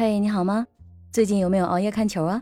[0.00, 0.64] 嘿，你好吗？
[1.10, 2.40] 最近有没有熬夜看球啊？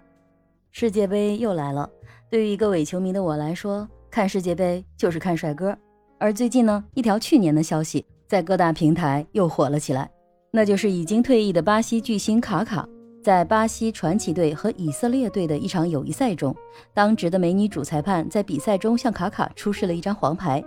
[0.72, 1.88] 世界杯又来了，
[2.28, 5.74] 对于一个伪球迷的我来说，看世界杯就是看帅哥。
[6.18, 10.10] 而最近呢，一条去年的消息在各大平台又火了起来，
[10.50, 12.86] 那就是已经退役的巴西巨星卡卡，
[13.22, 16.54] 在巴西传奇队和以色列队的一场友谊赛中，
[16.92, 20.62] 当值的美女主裁判在比赛中向卡卡出示了一张黄牌。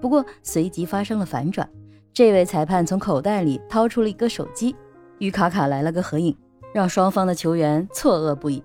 [0.00, 1.70] 不过随即发生了反转，
[2.12, 4.74] 这位裁判从口袋里掏出了一个手机。
[5.22, 6.36] 与卡卡来了个合影，
[6.74, 8.60] 让双方的球员错愕不已。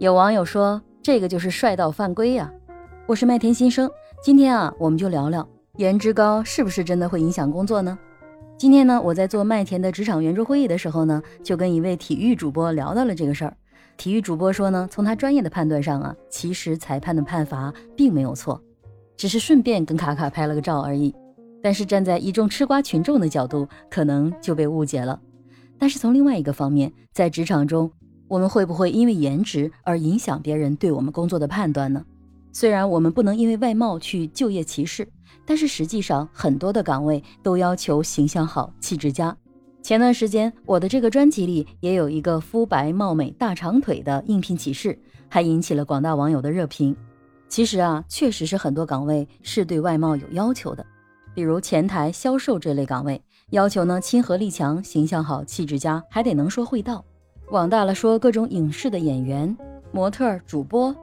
[0.00, 2.52] 有网友说：“这个就是帅到犯规呀！”
[3.06, 3.88] 我是麦田新生，
[4.20, 7.96] 今天啊，我们就聊聊颜值高是不是真的会影响工作呢？
[8.58, 13.56] 今天呢，我在做麦田的职场圆桌会议的时候呢，就跟一位体育主播聊到了这个事儿。
[13.96, 18.60] 体育主播说呢，从他专业的判断上啊，其实裁判的判罚并没有错，
[19.16, 21.14] 只是顺便跟卡卡拍了个照而已。
[21.62, 25.20] 但是站在一众吃瓜群众的角度，可能就被误解了。
[25.82, 27.90] 但是从另外一个方面，在职场中，
[28.28, 32.04] 我们会不会因为颜值而影响别人对我们工作的判断呢？
[32.52, 35.08] 虽然我们不能因为外貌去就业歧视，
[35.44, 39.36] 但是实际上很多的岗位都要求形象好、气质佳。
[39.82, 44.96] 前段时间，我的这个专辑里也有一个肤白貌美、大长腿的应聘启事，
[45.28, 46.96] 还引起了广大网友的热评。
[47.48, 50.86] 其实啊，确实是很多岗位是对外貌有要求的，
[51.34, 53.20] 比如前台、销售这类岗位。
[53.52, 57.04] 要求呢，亲和力强，形象好，气质佳，还得能说会道。
[57.50, 59.54] 往大了说，各种影视的演员、
[59.90, 60.94] 模特、主播。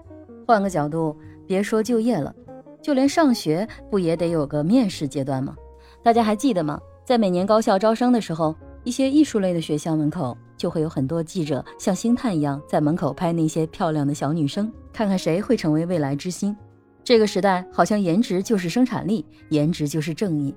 [0.48, 2.34] 换个角度，别说就业了，
[2.82, 5.56] 就连上学不也得有个面试阶段吗？
[6.02, 6.80] 大家还记得吗？
[7.06, 16.58] 在每年高校招生的时候，一些艺术类的学校门口就会有很多记者，像星探一样在门口拍那些漂亮的小女生，看看谁会成为未来之星。
[17.04, 20.56] 这个时代好像颜值就是生产力，颜值就是正义。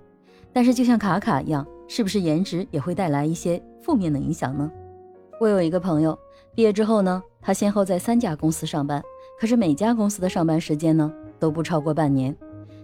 [0.52, 1.66] 但是就像卡卡一样。
[1.88, 4.70] 是不是颜值也会带来一些负面的影响呢？
[5.38, 6.18] 我有一个朋友，
[6.54, 9.02] 毕业之后呢，他先后在三家公司上班，
[9.38, 12.34] 可是每家公司的上班时间呢都不超过半年，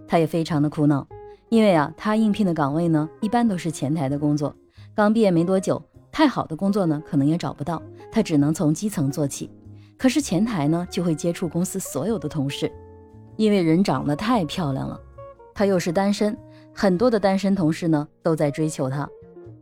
[0.07, 1.07] 他也非常的苦恼，
[1.47, 4.53] 因为啊，他应聘的岗位呢一般都是前台的工作，
[4.93, 9.49] 刚毕业没多久，太好的工作呢可能也找不到，他只能从基层做起。
[9.97, 12.71] 可是前台呢就会接触公司所有的同事，
[13.37, 14.99] 因为人长得太漂亮了，
[15.55, 16.37] 他又是单身。
[16.81, 19.05] 很多的单身同事呢都在追求她，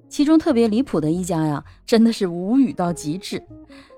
[0.07, 3.41] 其中特别离谱的一家呀，真的是无语到极致。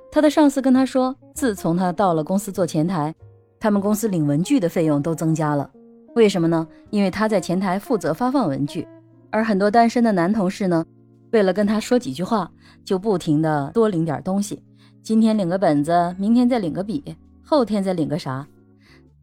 [0.10, 3.14] 他的上司跟他说，自从他到了公司做前台，
[3.60, 5.70] 他们公司领文具的费用都增加了。
[6.16, 6.66] 为什么呢？
[6.92, 8.88] 因为他在前台负责发放文具，
[9.32, 10.86] 而很多单身的男同事呢，
[11.34, 12.50] 为了跟他说几句话，
[12.86, 14.64] 就不停的多领点东西。
[15.04, 18.48] 今天领个本子，明天再领个笔，后天再领个啥？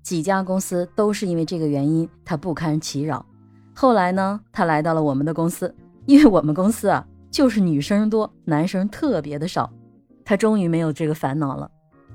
[0.02, 3.24] 几家公司都是因为这个原因，他不堪其扰。
[3.78, 5.72] 后来呢，他来到了我们的公司，
[6.06, 9.70] 因为我们公司啊，就是女生多，男生特别的少。
[10.24, 11.70] 他终于没有这个烦恼了。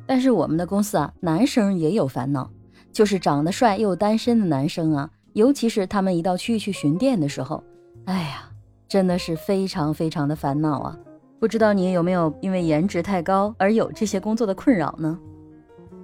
[0.07, 2.49] 但是我们的公司啊，男生也有烦恼，
[2.91, 7.63] 就是长得帅又单身的男生啊，尤其是他们一到区域去巡店的时候，
[8.05, 8.49] 哎呀，
[8.87, 10.97] 真的是非常非常的烦恼啊！
[11.39, 15.19] 不知道你有没有因为颜值太高而有这些工作的困扰呢？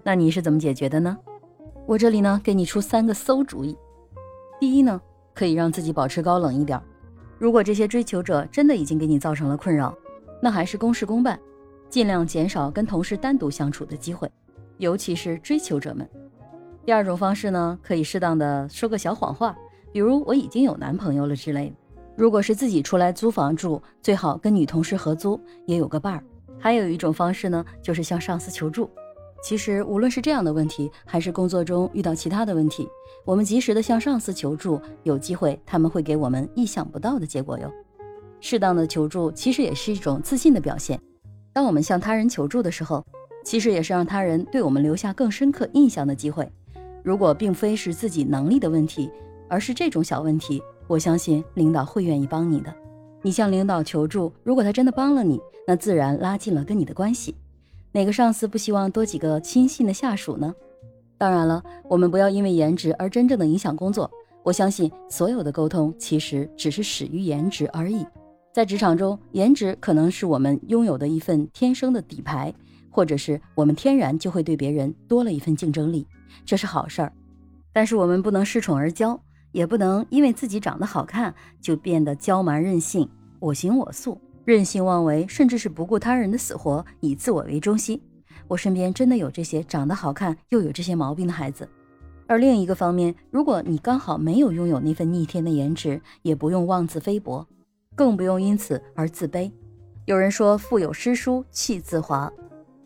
[0.03, 1.17] 那你是怎么解决的呢？
[1.87, 3.75] 我这里呢，给你出三个馊主意。
[4.59, 5.01] 第一呢。
[5.37, 6.81] 可以让自己保持高冷一点。
[7.37, 9.95] 如果这些追求者真的已经给你造成了困扰，
[10.41, 11.39] 那还是公事公办，
[11.91, 14.27] 尽量减少跟同事单独相处的机会，
[14.79, 16.09] 尤其是追求者们。
[16.83, 19.55] 第二种方式呢，可以适当的说个小谎话，
[19.91, 21.75] 比如我已经有男朋友了之类的。
[22.15, 26.23] 如果是自己出来租房住，最好跟女同事合租，也有个伴儿。
[26.57, 28.89] 还有一种方式呢，就是向上司求助。
[29.43, 32.87] 其实，无论是这样的问题，还是工作中遇到其他的问题，
[33.23, 37.71] 我们及时的向上司求助，有机会他们会给我们意想不到的结果哟。
[38.39, 40.99] 适当的求助其实也是一种自信的表现。
[41.53, 43.05] 当我们向他人求助的时候，
[43.43, 46.51] 其实也是让他人对我们留下更深刻印象的机会。
[47.03, 49.09] 如果并非是自己能力的问题，
[49.47, 52.73] 而是这种小问题，我相信领导会愿意帮你的。
[53.21, 57.35] 你向领导求助，如果他真的帮了你，那自然拉近了跟你的关系。
[57.91, 60.53] 哪个上司不希望多几个亲信的下属呢？
[61.17, 64.09] 当然了，我们不要因为颜值而真正的影响工作。
[64.43, 68.05] 我相信所有的沟通其实只是始于颜值而已。
[68.53, 72.53] 在职场中，颜值可能是我们拥有的一份天生的底牌，
[72.89, 76.07] 或者是我们天然就会对别人多了一份竞争力，
[76.45, 77.11] 这是好事儿。
[77.73, 79.19] 但是我们不能恃宠而骄，
[79.51, 84.19] 也不能因为自己长得好看就变得娇蛮任性、我行我素。
[84.47, 88.01] 任性妄为，甚至是不顾他人的死活，以自我为中心。
[88.47, 91.67] 我身边真的有这些长得好看又有这些毛病的孩子。
[92.27, 97.45] 而另一个方面，如果你刚好没有拥有那份逆天的颜值，也不用妄自菲薄，
[97.93, 99.51] 更不用因此而自卑。
[100.05, 102.31] 有人说腹有诗书气自华，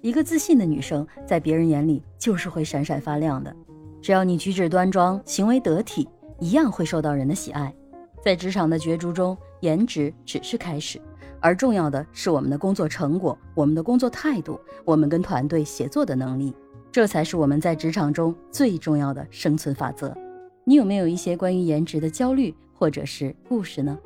[0.02, 3.56] 一个自信的女生在别人眼里就是会闪闪发亮的。
[4.02, 6.10] 只要你举止端庄，行为得体，
[6.40, 7.72] 一样会受到人的喜爱。
[8.20, 11.00] 在职场的角逐中，颜值只是开始，
[11.42, 16.54] 而重要的是我们的工作成果、我们的工作态度、我们跟团队协作的能力，
[16.92, 20.16] 这才是我们在职场中最重要的生存法则。
[20.64, 23.98] 你有没有一些关于颜值的焦虑或者是故事呢？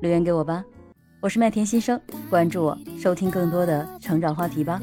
[0.00, 0.64] 留言给我吧。
[1.20, 2.00] 我是麦田新生，
[2.30, 4.80] 关注我，收听更多的成长话题吧。